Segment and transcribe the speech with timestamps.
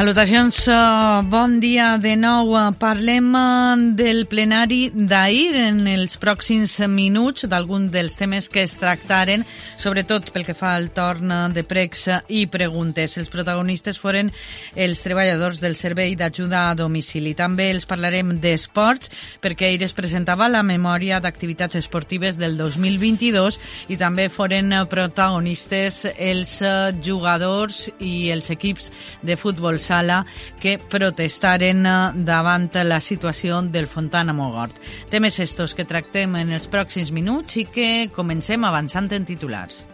[0.00, 2.54] Salutacions, uh, bon dia de nou.
[2.56, 8.72] Uh, parlem uh, del plenari d'ahir en els pròxims minuts d'algun dels temes que es
[8.80, 9.44] tractaren,
[9.76, 13.18] sobretot pel que fa al torn de pregs i preguntes.
[13.20, 14.30] Els protagonistes foren
[14.72, 17.34] els treballadors del Servei d'Ajuda a Domicili.
[17.36, 19.12] També els parlarem d'esports,
[19.44, 23.60] perquè ahir es presentava la memòria d'activitats esportives del 2022
[23.92, 26.56] i també foren protagonistes els
[27.04, 28.88] jugadors i els equips
[29.20, 30.22] de futbol sala
[30.62, 34.78] que protestaren eh, davant la situació del Fontana Mogort.
[35.10, 39.84] Temes estos que tractem en els pròxims minuts i que comencem avançant en titulars.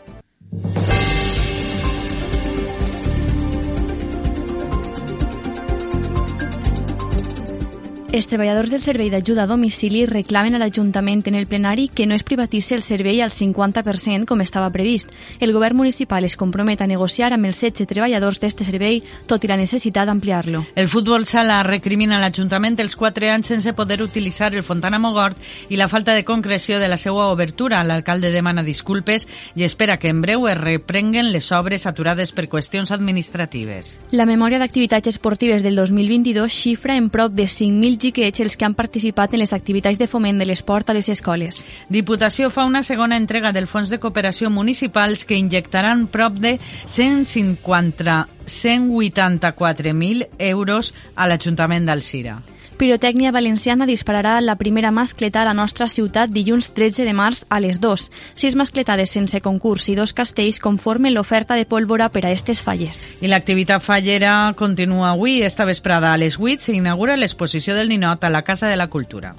[8.17, 12.15] Els treballadors del servei d'ajuda a domicili reclamen a l'Ajuntament en el plenari que no
[12.17, 15.11] es privatitzi el servei al 50% com estava previst.
[15.39, 19.51] El govern municipal es compromet a negociar amb els 16 treballadors d'este servei, tot i
[19.51, 20.63] la necessitat d'ampliar-lo.
[20.75, 25.37] El futbol sala recrimina a l'Ajuntament els 4 anys sense poder utilitzar el Fontana Mogort
[25.69, 27.83] i la falta de concreció de la seva obertura.
[27.85, 32.97] L'alcalde demana disculpes i espera que en breu es reprenguen les obres aturades per qüestions
[32.97, 33.93] administratives.
[34.17, 38.79] La memòria d'activitats esportives del 2022 xifra en prop de 5.000 xiquets els que han
[38.79, 41.65] participat en les activitats de foment de l'esport a les escoles.
[41.91, 48.27] Diputació fa una segona entrega del Fons de Cooperació Municipals que injectaran prop de 150
[48.47, 52.39] 184.000 euros a l'Ajuntament d'Alcira.
[52.77, 57.57] Pirotècnia Valenciana dispararà la primera mascleta a la nostra ciutat dilluns 13 de març a
[57.65, 58.05] les 2.
[58.37, 63.01] Sis mascletades sense concurs i dos castells conformen l'oferta de pólvora per a aquestes falles.
[63.25, 65.41] I l'activitat fallera continua avui.
[65.41, 69.33] Esta vesprada a les 8 s'inaugura l'exposició del Ninot a la Casa de la Cultura.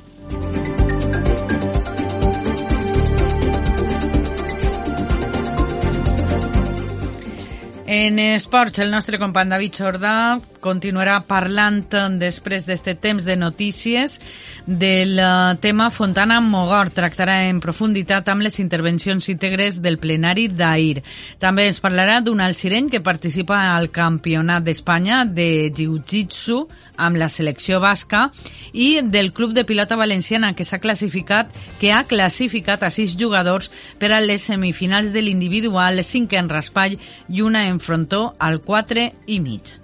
[7.90, 10.14] En esports, el nostre company David Jordà
[10.60, 11.78] continuarà parlant
[12.20, 14.18] després d'aquest temps de notícies
[14.66, 16.92] del eh, tema Fontana Mogor.
[16.92, 21.00] Tractarà en profunditat amb les intervencions íntegres del plenari d'ahir.
[21.40, 26.60] També ens parlarà d'un alcireny que participa al Campionat d'Espanya de Jiu-Jitsu
[26.98, 28.32] amb la selecció basca
[28.74, 33.72] i del Club de Pilota Valenciana que s'ha classificat que ha classificat a sis jugadors
[34.02, 36.98] per a les semifinals de l'individual, cinquè en raspall
[37.30, 39.78] i una en frontó al 4 i mig.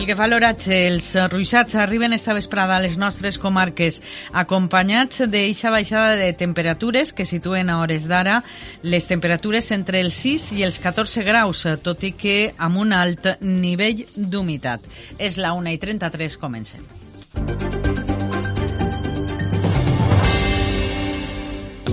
[0.00, 3.98] Pel que fa a l'oratge, els ruixats arriben esta vesprada a les nostres comarques
[4.32, 8.38] acompanyats d'eixa baixada de temperatures que situen a hores d'ara
[8.80, 13.28] les temperatures entre els 6 i els 14 graus, tot i que amb un alt
[13.42, 14.88] nivell d'humitat.
[15.18, 17.79] És la 1 i 33, comencem.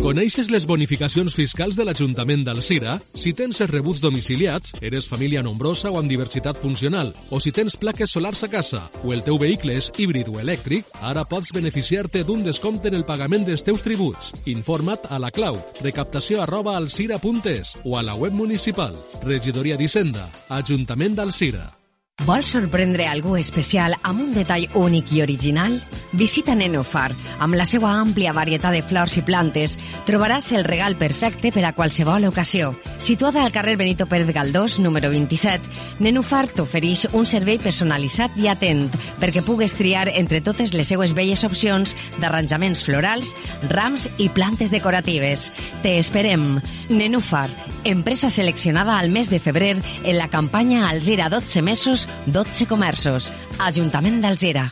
[0.08, 2.94] Coneixes les bonificacions fiscals de l'Ajuntament d'Alcira?
[3.12, 7.76] Si tens els rebuts domiciliats, eres família nombrosa o amb diversitat funcional, o si tens
[7.76, 12.24] plaques solars a casa, o el teu vehicle és híbrid o elèctric, ara pots beneficiar-te
[12.24, 14.32] d'un descompte en el pagament dels teus tributs.
[14.48, 18.96] Informa't a la clau recaptació arroba o a la web municipal.
[19.28, 21.77] Regidoria d'Hisenda, Ajuntament d'Alcira.
[22.26, 25.78] Vols sorprendre algú especial amb un detall únic i original?
[26.18, 27.12] Visita Nenofar.
[27.44, 29.76] Amb la seva àmplia varietat de flors i plantes,
[30.08, 32.74] trobaràs el regal perfecte per a qualsevol ocasió.
[33.00, 35.62] Situada al carrer Benito Pérez Galdós, número 27,
[36.04, 38.88] Nenofar t'ofereix un servei personalitzat i atent
[39.22, 43.36] perquè pugues triar entre totes les seues belles opcions d'arranjaments florals,
[43.70, 45.52] rams i plantes decoratives.
[45.84, 46.58] Te esperem.
[46.90, 47.50] Nenofar,
[47.84, 53.32] empresa seleccionada al mes de febrer en la campanya Alzira 12 mesos 12 comerços.
[53.60, 54.72] Ajuntament d'Alzira.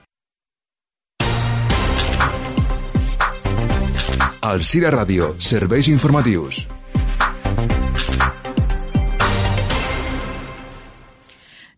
[4.45, 6.67] Alzira Ràdio, serveis informatius.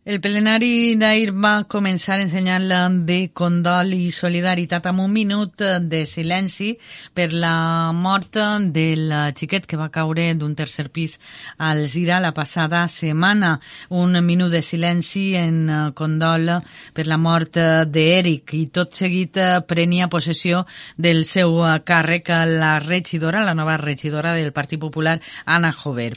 [0.07, 2.69] El plenari d'ahir va començar ensenyant
[3.04, 6.69] de condol i solidaritat amb un minut de silenci
[7.12, 8.38] per la mort
[8.71, 11.18] del xiquet que va caure d'un tercer pis
[11.57, 13.57] al Gira la passada setmana.
[13.89, 16.54] Un minut de silenci en condol
[16.95, 17.59] per la mort
[17.92, 19.36] d'Eric i tot seguit
[19.68, 20.63] prenia possessió
[20.95, 26.13] del seu càrrec la regidora, la nova regidora del Partit Popular, Anna Jover.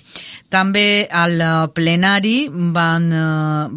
[0.48, 1.42] També al
[1.74, 3.10] plenari van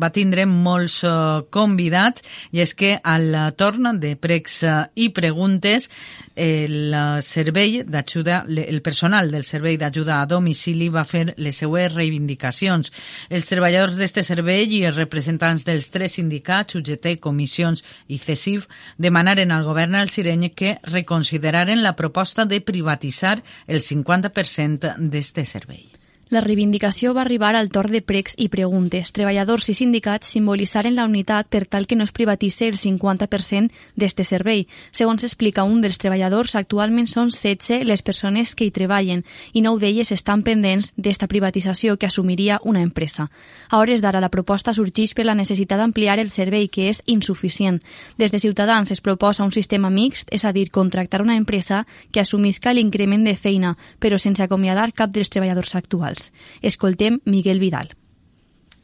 [0.04, 5.90] va tindre molts uh, convidats i és que al torn de pregs uh, i preguntes
[6.36, 12.90] el servei d'ajuda, el personal del servei d'ajuda a domicili va fer les seues reivindicacions.
[13.30, 18.68] Els treballadors d'este servei i els representants dels tres sindicats, UGT, comissions i CESIF,
[18.98, 26.03] demanaren al govern alcireny que reconsideraren la proposta de privatitzar el 50% d'este servei.
[26.34, 29.12] La reivindicació va arribar al torn de pregs i preguntes.
[29.14, 33.70] Treballadors i sindicats simbolitzaren la unitat per tal que no es privatitzi el 50%
[34.02, 34.64] d'este servei.
[34.90, 39.22] Segons explica un dels treballadors, actualment són 16 les persones que hi treballen
[39.54, 43.30] i nou d'elles estan pendents d'esta privatització que assumiria una empresa.
[43.70, 47.78] A hores d'ara, la proposta sorgeix per la necessitat d'ampliar el servei, que és insuficient.
[48.18, 52.26] Des de Ciutadans es proposa un sistema mixt, és a dir, contractar una empresa que
[52.26, 56.23] assumisca l'increment de feina, però sense acomiadar cap dels treballadors actuals.
[56.62, 57.96] Escoltem Miguel Vidal.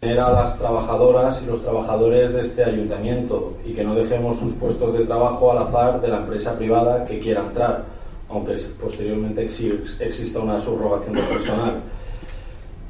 [0.02, 4.94] a las trabajadoras y los trabajadores de este ayuntamiento y que no dejemos sus puestos
[4.94, 7.86] de trabajo al azar de la empresa privada que quiera entrar,
[8.30, 11.82] aunque posteriormente exista una subrogación de personal.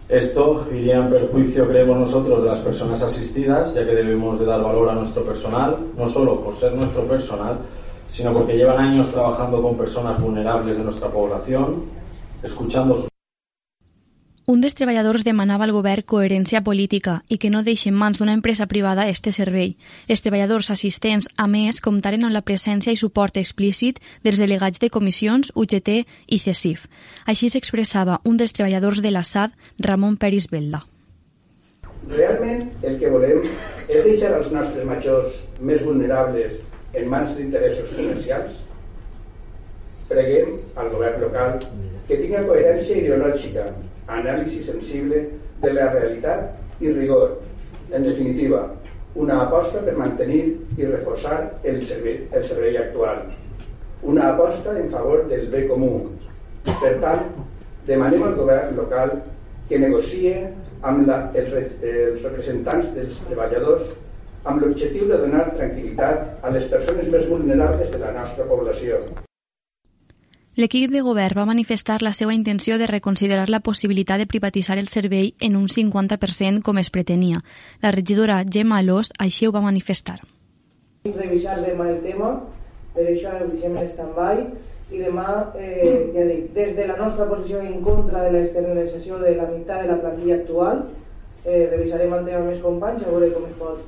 [0.10, 4.64] Esto iría en perjuicio, creemos nosotros, de las personas asistidas, ya que debemos de dar
[4.64, 7.60] valor a nuestro personal, no solo por ser nuestro personal,
[8.10, 11.84] sino porque llevan años trabajando con personas vulnerables de nuestra población,
[12.42, 13.10] escuchando sus
[14.50, 18.34] un dels treballadors demanava al govern coherència política i que no deixi en mans d'una
[18.34, 19.76] empresa privada este servei.
[20.08, 24.90] Els treballadors assistents, a més, comptaren amb la presència i suport explícit dels delegats de
[24.90, 25.92] comissions, UGT
[26.34, 26.88] i CESIF.
[27.30, 29.54] Així s'expressava un dels treballadors de la SAD,
[29.86, 30.82] Ramon Peris Belda.
[32.10, 33.46] Realment el que volem
[33.86, 36.58] és deixar els nostres majors més vulnerables
[36.98, 38.58] en mans d'interessos comercials?
[40.10, 41.62] Preguem al govern local
[42.10, 43.68] que tinga coherència ideològica
[44.10, 45.26] anàlisi sensible
[45.62, 47.38] de la realitat i rigor.
[47.94, 48.64] En definitiva,
[49.16, 50.42] una aposta per mantenir
[50.78, 53.24] i reforçar el servei, el servei actual.
[54.04, 56.10] Una aposta en favor del bé comú.
[56.66, 57.26] Per tant,
[57.88, 59.16] demanem al govern local
[59.70, 60.36] que negocie
[60.82, 63.90] amb la, els, els representants dels treballadors
[64.50, 69.02] amb l'objectiu de donar tranquil·litat a les persones més vulnerables de la nostra població.
[70.60, 74.90] L'equip de govern va manifestar la seva intenció de reconsiderar la possibilitat de privatitzar el
[74.92, 77.40] servei en un 50% com es pretenia.
[77.80, 80.18] La regidora Gemma Alós així ho va manifestar.
[81.06, 82.34] Revisar demà el tema,
[82.92, 84.44] per això el deixem en stand-by
[84.98, 89.38] i demà, eh, ja dic, des de la nostra posició en contra de l'externalització de
[89.38, 90.84] la meitat de la plantilla actual,
[91.46, 93.80] eh, revisarem el tema amb els companys a veure com es pot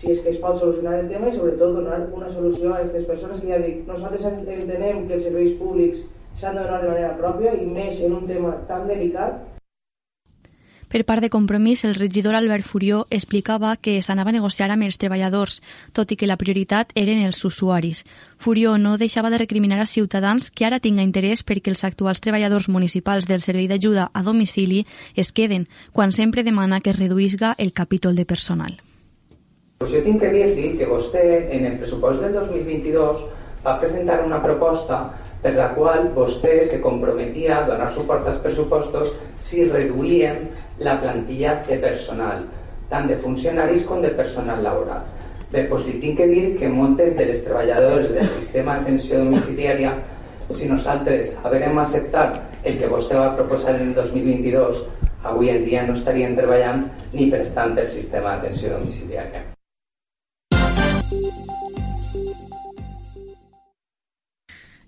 [0.00, 3.08] si és que es pot solucionar el tema i sobretot donar una solució a aquestes
[3.10, 6.04] persones que ja dic, nosaltres entenem que els serveis públics
[6.40, 9.42] s'han de donar de manera pròpia i més en un tema tan delicat
[10.94, 14.94] per part de Compromís, el regidor Albert Furió explicava que s'anava a negociar amb els
[15.02, 15.56] treballadors,
[15.90, 18.04] tot i que la prioritat eren els usuaris.
[18.38, 22.70] Furió no deixava de recriminar a Ciutadans que ara tinga interès perquè els actuals treballadors
[22.70, 24.84] municipals del servei d'ajuda a domicili
[25.16, 28.83] es queden, quan sempre demana que es reduïsga el capítol de personal.
[29.78, 31.22] Pues jo tinc que dir-li que vostè
[31.52, 33.24] en el pressupost del 2022
[33.64, 34.98] va presentar una proposta
[35.42, 39.10] per la qual vostè se comprometia a donar suport als pressupostos
[39.46, 40.38] si reduïem
[40.88, 42.46] la plantilla de personal,
[42.88, 45.02] tant de funcionaris com de personal laboral.
[45.52, 49.96] Bé, doncs li tinc que dir que moltes de les treballadores del sistema d'atenció domiciliària,
[50.48, 54.80] si nosaltres haguem acceptat el que vostè va proposar en el 2022,
[55.24, 59.53] avui en dia no estarien treballant ni prestant el sistema d'atenció domiciliària.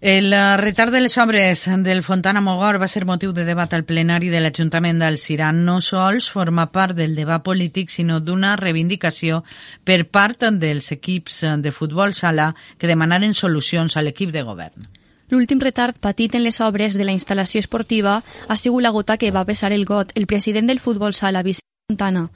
[0.00, 3.86] El eh, retard de les obres del Fontana Mogor va ser motiu de debat al
[3.88, 5.62] plenari de l'Ajuntament del Ciran.
[5.64, 9.42] No sols forma part del debat polític, sinó d'una reivindicació
[9.84, 14.84] per part dels equips de futbol sala que demanaren solucions a l'equip de govern.
[15.32, 19.32] L'últim retard patit en les obres de la instal·lació esportiva ha sigut la gota que
[19.32, 20.12] va pesar el got.
[20.14, 22.28] El president del futbol sala, Vicent Fontana,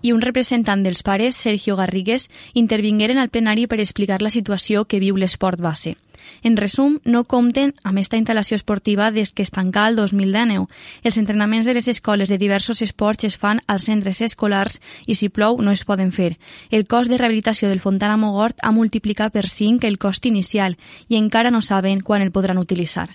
[0.00, 4.98] i un representant dels pares, Sergio Garrigues, intervingueren al plenari per explicar la situació que
[4.98, 5.98] viu l'esport base.
[6.42, 10.66] En resum, no compten amb esta instal·lació esportiva des que es tancà el 2019.
[11.02, 15.28] Els entrenaments de les escoles de diversos esports es fan als centres escolars i si
[15.28, 16.38] plou no es poden fer.
[16.70, 21.16] El cost de rehabilitació del Fontana Mogort ha multiplicat per 5 el cost inicial i
[21.16, 23.10] encara no saben quan el podran utilitzar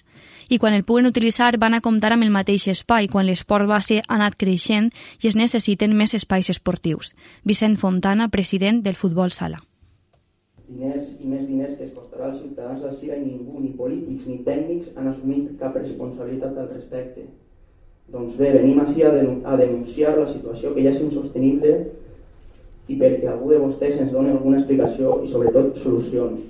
[0.49, 4.01] i quan el puguen utilitzar van a comptar amb el mateix espai quan l'esport base
[4.01, 7.15] ha anat creixent i es necessiten més espais esportius.
[7.43, 9.66] Vicent Fontana, president del Futbol Sala.
[10.67, 14.27] Diners i més diners que es costarà als ciutadans del Sira i ningú, ni polítics
[14.27, 17.23] ni tècnics, han assumit cap responsabilitat al respecte.
[18.11, 19.13] Doncs bé, venim així a,
[19.47, 21.73] a denunciar la situació que ja és insostenible
[22.87, 26.43] i perquè algú de vostès ens doni alguna explicació i sobretot solucions.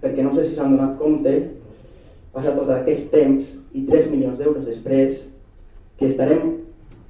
[0.00, 1.34] Perquè no sé si s'han donat compte
[2.34, 5.18] passa tot aquest temps i 3 milions d'euros després
[5.98, 6.56] que estarem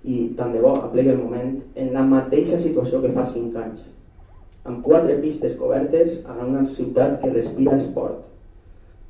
[0.04, 3.84] i tant de bo aplegui el moment en la mateixa situació que fa 5 anys
[4.64, 8.26] amb quatre pistes cobertes a una ciutat que respira esport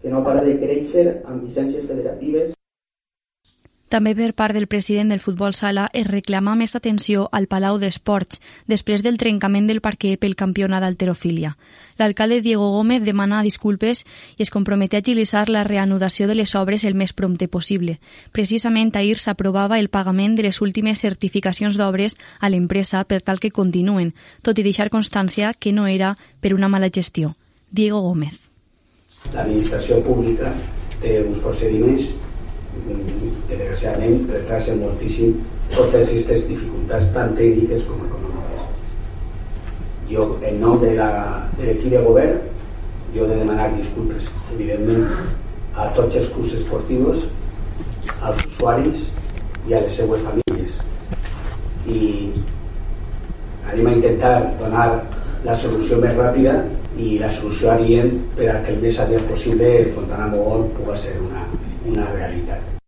[0.03, 2.55] que no para de créixer amb llicències federatives
[3.91, 8.39] També per part del president del futbol sala es reclama més atenció al Palau d'Esports
[8.71, 11.57] després del trencament del parquet pel campionat d'alterofília.
[11.99, 14.05] L'alcalde Diego Gómez demana disculpes
[14.39, 17.99] i es compromet a agilitzar la reanudació de les obres el més prompte possible.
[18.31, 23.51] Precisament ahir s'aprovava el pagament de les últimes certificacions d'obres a l'empresa per tal que
[23.51, 24.15] continuen,
[24.47, 27.35] tot i deixar constància que no era per una mala gestió.
[27.73, 28.39] Diego Gómez.
[29.35, 30.55] L'administració pública
[31.03, 32.07] té uns procediments
[33.49, 35.35] que desgraciadament retrasen moltíssim
[35.75, 38.65] totes aquestes dificultats tan tècniques com econòmiques.
[40.11, 42.41] Jo, en nom de l'equip de, de govern,
[43.15, 45.07] jo he de demanar disculpes, evidentment,
[45.75, 47.27] a tots els clubs esportius,
[48.21, 49.07] als usuaris
[49.69, 50.79] i a les seues famílies.
[51.87, 52.03] I
[53.71, 54.87] anem a intentar donar
[55.47, 56.59] la solució més ràpida
[57.01, 61.15] i la solució adient per a que el més aviat possible Fontana Mogol pugui ser
[61.23, 61.47] una,
[61.85, 62.81] una realitat.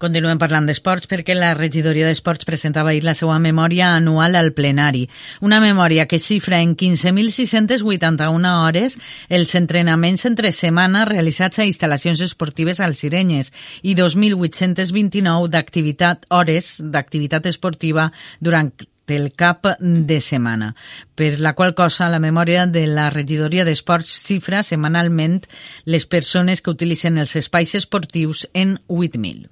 [0.00, 5.02] Continuem parlant d'esports perquè la regidoria d'esports presentava ahir la seva memòria anual al plenari.
[5.44, 8.96] Una memòria que xifra en 15.681 hores
[9.28, 17.52] els entrenaments entre setmana realitzats a instal·lacions esportives al Sirenyes i 2.829 d'activitat hores d'activitat
[17.52, 18.08] esportiva
[18.40, 18.72] durant
[19.12, 20.74] el cap de setmana,
[21.14, 25.40] per la qual cosa la memòria de la regidoria d'esports xifra setmanalment
[25.84, 29.48] les persones que utilitzen els espais esportius en 8.000.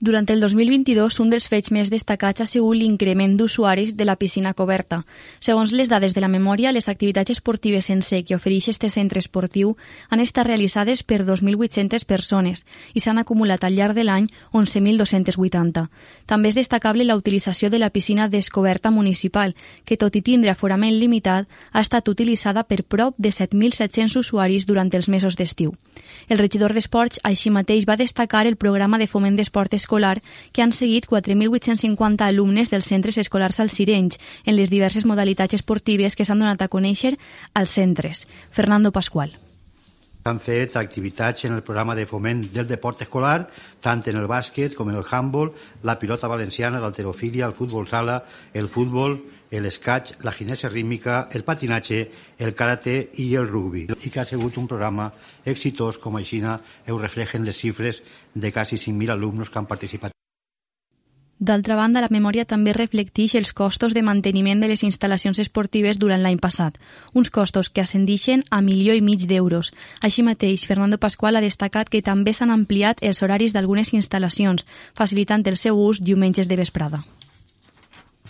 [0.00, 4.52] Durant el 2022, un dels fets més destacats ha sigut l'increment d'usuaris de la piscina
[4.52, 5.04] coberta.
[5.38, 9.22] Segons les dades de la memòria, les activitats esportives en sec que ofereix este centre
[9.22, 9.76] esportiu
[10.10, 15.86] han estat realitzades per 2.800 persones i s'han acumulat al llarg de l'any 11.280.
[16.26, 19.54] També és destacable la utilització de la piscina descoberta municipal,
[19.86, 24.92] que tot i tindre aforament limitat, ha estat utilitzada per prop de 7.700 usuaris durant
[24.92, 25.72] els mesos d'estiu.
[26.28, 29.93] El regidor d'Esports així mateix va destacar el programa de foment d'esport escolar
[30.52, 36.16] que han seguit 4.850 alumnes dels centres escolars als Sirenys en les diverses modalitats esportives
[36.16, 37.16] que s'han donat a conèixer
[37.54, 38.26] als centres.
[38.50, 39.43] Fernando Pascual.
[40.24, 43.50] Han fet activitats en el programa de foment del deport escolar,
[43.84, 45.50] tant en el bàsquet com en el handball,
[45.84, 48.22] la pilota valenciana, l'alterofilia, el futbol sala,
[48.54, 49.18] el futbol,
[49.52, 52.00] l'escaig, la ginèsia rítmica, el patinatge,
[52.38, 53.84] el karate i el rugby.
[53.92, 55.10] I que ha sigut un programa
[55.44, 58.02] exitós, com així ho reflegen les xifres
[58.34, 60.13] de quasi 5.000 alumnes que han participat.
[61.44, 66.22] D'altra banda, la memòria també reflecteix els costos de manteniment de les instal·lacions esportives durant
[66.24, 66.78] l'any passat,
[67.12, 69.74] uns costos que ascendixen a milió i mig d'euros.
[70.00, 74.64] Així mateix, Fernando Pascual ha destacat que també s'han ampliat els horaris d'algunes instal·lacions,
[74.96, 77.04] facilitant el seu ús diumenges de vesprada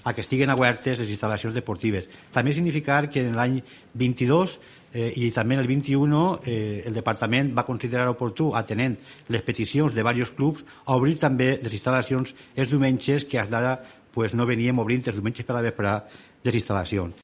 [0.05, 2.11] a que estiguen obertes les instal·lacions deportives.
[2.35, 3.63] També significar que en l'any
[3.97, 4.59] 22
[4.95, 8.97] eh, i també el 21 eh, el departament va considerar oportú, atenent
[9.29, 13.77] les peticions de diversos clubs, a obrir també les instal·lacions els diumenges que d'ara
[14.15, 15.99] pues, no veníem obrint els diumenges per a vespre
[16.47, 17.24] les instal·lacions.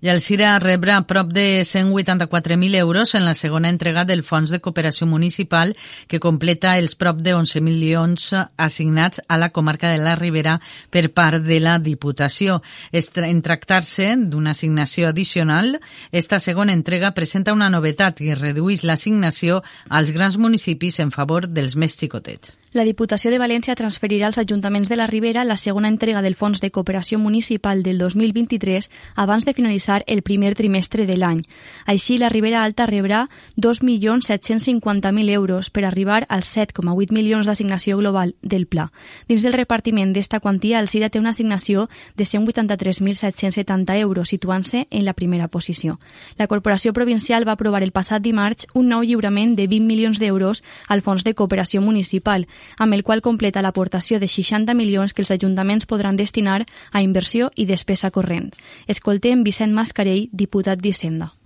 [0.00, 4.60] I el CIRA rebrà prop de 184.000 euros en la segona entrega del Fons de
[4.64, 5.74] Cooperació Municipal
[6.08, 10.56] que completa els prop de 11 milions assignats a la comarca de la Ribera
[10.88, 12.62] per part de la Diputació.
[12.92, 15.76] En tractar-se d'una assignació addicional,
[16.12, 21.76] esta segona entrega presenta una novetat i redueix l'assignació als grans municipis en favor dels
[21.76, 22.59] més xicotets.
[22.72, 26.60] La Diputació de València transferirà als ajuntaments de la Ribera la segona entrega del Fons
[26.62, 28.86] de Cooperació Municipal del 2023
[29.16, 31.40] abans de finalitzar el primer trimestre de l'any.
[31.84, 33.24] Així, la Ribera Alta rebrà
[33.56, 38.92] 2.750.000 euros per arribar als 7,8 milions d'assignació global del pla.
[39.26, 45.04] Dins del repartiment d'esta quantia, el CIRA té una assignació de 183.770 euros, situant-se en
[45.04, 45.98] la primera posició.
[46.38, 50.62] La Corporació Provincial va aprovar el passat dimarts un nou lliurament de 20 milions d'euros
[50.86, 52.46] al Fons de Cooperació Municipal,
[52.78, 56.62] amb el qual completa l'aportació de 60 milions que els ajuntaments podran destinar
[56.92, 58.52] a inversió i despesa corrent.
[58.86, 61.39] Escoltem Vicent Mascarell, diputat d'Hisenda.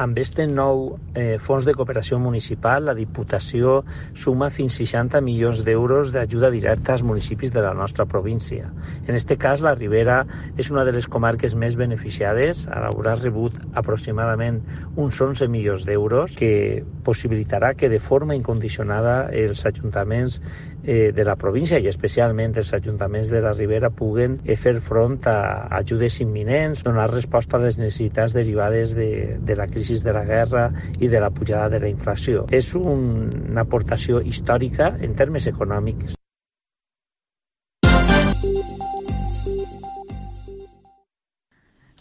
[0.00, 3.80] Amb este nou eh, fons de cooperació municipal, la Diputació
[4.16, 8.70] suma fins 60 milions d'euros d'ajuda directa als municipis de la nostra província.
[9.06, 10.22] En este cas, la Ribera
[10.56, 14.62] és una de les comarques més beneficiades, haurà rebut aproximadament
[14.94, 20.40] uns 11 milions d'euros, que possibilitarà que de forma incondicionada els ajuntaments
[20.84, 25.18] eh, de la província i especialment els ajuntaments de la Ribera puguen eh, fer front
[25.30, 25.38] a
[25.80, 30.68] ajudes imminents, donar resposta a les necessitats derivades de, de la crisi de la guerra
[30.98, 32.46] i de la pujada de la inflació.
[32.50, 36.19] És un, una aportació històrica en termes econòmics.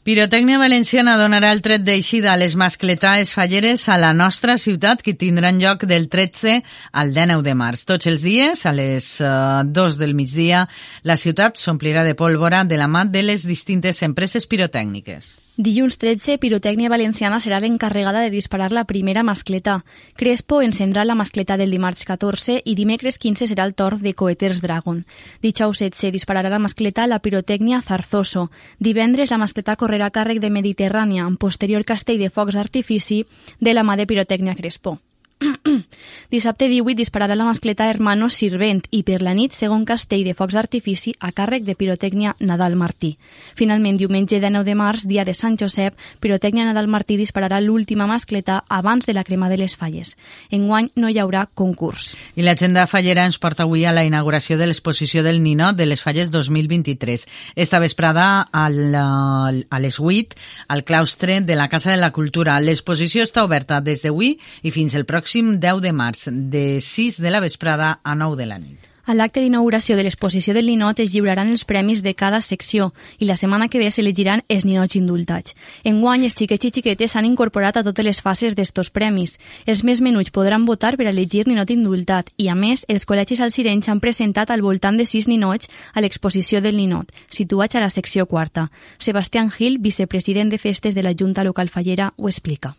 [0.09, 5.13] Pirotècnia Valenciana donarà el tret d'eixida a les mascletades falleres a la nostra ciutat que
[5.13, 6.55] tindran lloc del 13
[6.97, 7.83] al 19 de març.
[7.85, 10.63] Tots els dies, a les uh, 2 del migdia,
[11.05, 15.29] la ciutat s'omplirà de pólvora de la mà de les distintes empreses pirotècniques.
[15.59, 19.73] Dilluns 13, Pirotècnia Valenciana serà l'encarregada de disparar la primera mascleta.
[20.15, 24.61] Crespo encendrà la mascleta del dimarts 14 i dimecres 15 serà el torn de Coeters
[24.63, 25.01] Dragon.
[25.43, 28.45] Dijous 16 dispararà la mascleta la Pirotècnia Zarzoso.
[28.79, 33.25] Divendres la mascleta correrà a càrrec de Mediterrània, amb posterior castell de focs d'artifici
[33.59, 35.01] de la mà de Pirotècnia Crespo.
[36.29, 40.55] Dissabte 18 dispararà la mascleta Hermano Sirvent i per la nit segon castell de focs
[40.57, 43.13] d'artifici a càrrec de Pirotècnia Nadal Martí.
[43.55, 48.63] Finalment, diumenge 9 de març, dia de Sant Josep, Pirotècnia Nadal Martí dispararà l'última mascleta
[48.67, 50.15] abans de la crema de les falles.
[50.51, 52.11] Enguany no hi haurà concurs.
[52.35, 56.03] I l'agenda fallera ens porta avui a la inauguració de l'exposició del Ninot de les
[56.03, 57.25] Falles 2023.
[57.55, 60.35] Esta vesprada al, a les 8
[60.67, 62.59] al claustre de la Casa de la Cultura.
[62.59, 67.21] L'exposició està oberta des d'avui i fins el pròxim pròxim 10 de març, de 6
[67.21, 68.79] de la vesprada a 9 de la nit.
[69.05, 73.25] A l'acte d'inauguració de l'exposició del ninot es lliuraran els premis de cada secció i
[73.29, 75.53] la setmana que ve s'elegiran els ninots indultats.
[75.83, 79.37] Enguany, els xiquets i xiquetes s'han incorporat a totes les fases d'estos premis.
[79.67, 83.89] Els més menuts podran votar per elegir ninot indultat i, a més, els col·legis alcirenys
[83.89, 88.25] han presentat al voltant de sis ninots a l'exposició del ninot, situats a la secció
[88.25, 88.71] quarta.
[88.97, 92.77] Sebastián Gil, vicepresident de festes de la Junta Local Fallera, ho explica.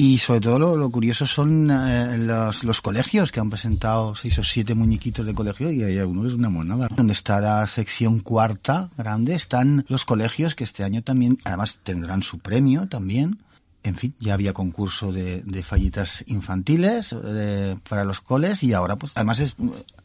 [0.00, 4.44] Y sobre todo lo, curioso son eh, los, los, colegios que han presentado seis o
[4.44, 6.86] siete muñequitos de colegio y hay algunos que es una monada.
[6.94, 12.22] Donde está la sección cuarta grande están los colegios que este año también, además tendrán
[12.22, 13.40] su premio también.
[13.82, 18.94] En fin, ya había concurso de, de fallitas infantiles de, para los coles y ahora
[18.94, 19.56] pues además es,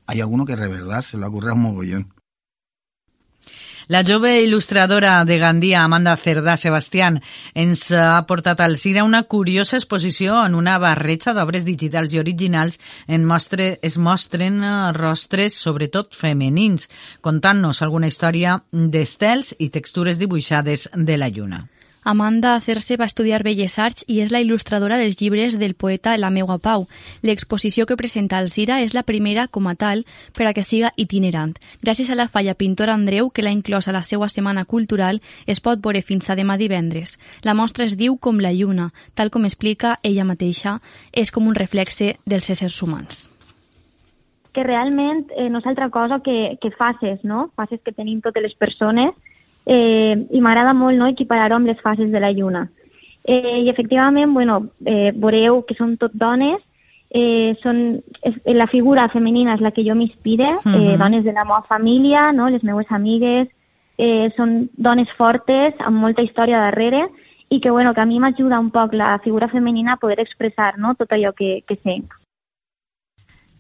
[0.07, 2.13] hay alguno que de verdad se lo ha ocurrido un mogollón.
[3.88, 7.17] La jove il·lustradora de Gandia, Amanda Cerdà Sebastián,
[7.54, 12.80] ens ha portat al Cira una curiosa exposició en una barreja d'obres digitals i originals
[13.08, 16.88] en mostre, es mostren eh, rostres, sobretot femenins,
[17.19, 21.65] contant-nos alguna història d'estels i textures dibuixades de la lluna.
[22.04, 26.30] Amanda Acerse va estudiar Belles Arts i és la il·lustradora dels llibres del poeta La
[26.30, 26.88] meua pau.
[27.22, 30.94] L'exposició que presenta al Cira és la primera, com a tal, per a que siga
[30.98, 31.56] itinerant.
[31.82, 35.60] Gràcies a la falla pintor Andreu, que l'ha inclòs a la seva setmana cultural, es
[35.63, 37.18] pot veure fins a demà divendres.
[37.44, 40.80] La mostra es diu Com la lluna, tal com explica ella mateixa,
[41.12, 43.28] és com un reflexe dels éssers humans
[44.54, 47.48] que realment eh, no és altra cosa que, que fases, no?
[47.58, 49.18] Fases que tenim totes les persones
[49.65, 52.67] eh, i m'agrada molt no, equiparar-ho amb les fases de la lluna.
[53.23, 56.60] Eh, I efectivament, bueno, eh, veureu que són tot dones,
[57.13, 60.93] eh, són, és, la figura femenina és la que jo m'inspire, uh -huh.
[60.93, 62.49] eh, dones de la meva família, no?
[62.49, 63.47] les meues amigues,
[63.97, 67.08] eh, són dones fortes, amb molta història darrere,
[67.49, 70.78] i que, bueno, que a mi m'ajuda un poc la figura femenina a poder expressar
[70.78, 70.95] no?
[70.95, 72.10] tot allò que, que sent.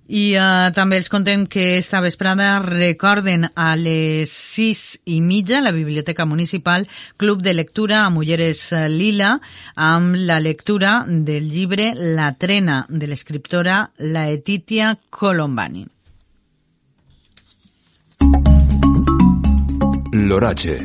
[0.07, 4.83] I uh, també els contem que esta vesprada recorden a les 6
[5.15, 6.87] i mitja la Biblioteca Municipal
[7.17, 9.37] Club de Lectura a Mulleres Lila
[9.75, 15.87] amb la lectura del llibre La trena de l'escriptora Laetitia Colombani.
[20.13, 20.77] L'oratge.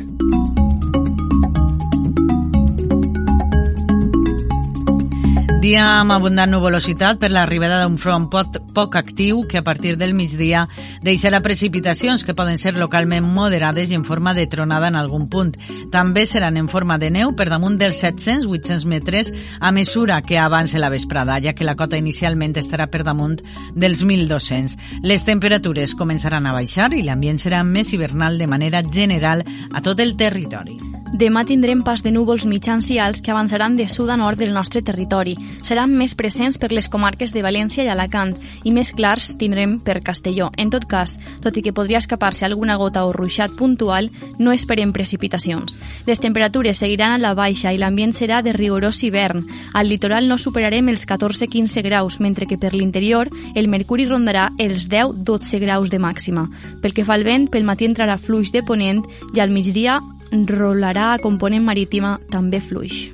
[5.69, 10.15] Dia amb abundant nuvolositat per l'arribada d'un front poc, poc actiu que a partir del
[10.17, 10.63] migdia
[11.05, 15.51] deixarà precipitacions que poden ser localment moderades i en forma de tronada en algun punt.
[15.93, 19.29] També seran en forma de neu per damunt dels 700-800 metres
[19.59, 23.37] a mesura que avance la vesprada, ja que la cota inicialment estarà per damunt
[23.75, 24.73] dels 1.200.
[25.05, 30.01] Les temperatures començaran a baixar i l'ambient serà més hivernal de manera general a tot
[30.01, 30.79] el territori.
[31.09, 34.51] Demà tindrem pas de núvols mitjans i alts que avançaran de sud a nord del
[34.53, 35.33] nostre territori.
[35.65, 40.03] Seran més presents per les comarques de València i Alacant i més clars tindrem per
[40.05, 40.51] Castelló.
[40.61, 44.93] En tot cas, tot i que podria escapar-se alguna gota o ruixat puntual, no esperem
[44.93, 45.79] precipitacions.
[46.05, 49.47] Les temperatures seguiran a la baixa i l'ambient serà de rigorós hivern.
[49.73, 54.85] Al litoral no superarem els 14-15 graus, mentre que per l'interior el mercuri rondarà els
[54.87, 56.45] 10-12 graus de màxima.
[56.83, 59.01] Pel que fa al vent, pel matí entrarà fluix de ponent
[59.33, 59.97] i al migdia
[60.31, 63.09] rolarà a component marítima també fluix.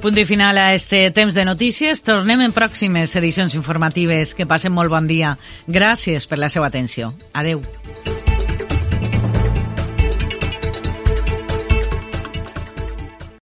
[0.00, 2.00] Punt i final a este temps de notícies.
[2.00, 4.32] Tornem en pròximes edicions informatives.
[4.32, 5.34] Que passen molt bon dia.
[5.68, 7.12] Gràcies per la seva atenció.
[7.36, 7.60] Adeu.